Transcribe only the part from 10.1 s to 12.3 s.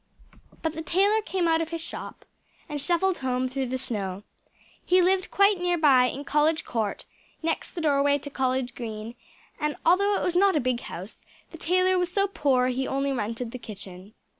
it was not a big house, the tailor was so